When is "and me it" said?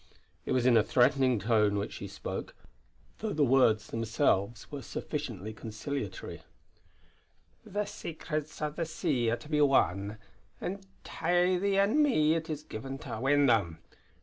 11.77-12.49